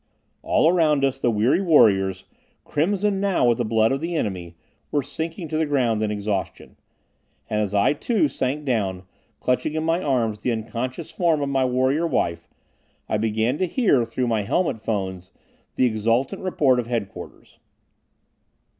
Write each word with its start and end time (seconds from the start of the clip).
All 0.41 0.67
around 0.67 1.05
us 1.05 1.19
the 1.19 1.29
weary 1.29 1.61
warriors, 1.61 2.25
crimsoned 2.63 3.21
now 3.21 3.47
with 3.47 3.59
the 3.59 3.63
blood 3.63 3.91
of 3.91 4.01
the 4.01 4.15
enemy, 4.15 4.55
were 4.89 5.03
sinking 5.03 5.47
to 5.49 5.57
the 5.59 5.65
ground 5.67 6.01
in 6.01 6.09
exhaustion. 6.09 6.75
And 7.51 7.59
as 7.61 7.75
I 7.75 7.93
too, 7.93 8.27
sank 8.27 8.65
down, 8.65 9.03
clutching 9.39 9.75
in 9.75 9.83
my 9.83 10.01
arms 10.01 10.39
the 10.41 10.51
unconscious 10.51 11.11
form 11.11 11.43
of 11.43 11.49
my 11.49 11.65
warrior 11.65 12.07
wife, 12.07 12.49
I 13.07 13.17
began 13.19 13.59
to 13.59 13.67
hear, 13.67 14.03
through 14.03 14.25
my 14.25 14.41
helmet 14.41 14.81
phones, 14.81 15.29
the 15.75 15.85
exultant 15.85 16.41
report 16.41 16.79
of 16.79 16.87
headquarters. 16.87 17.59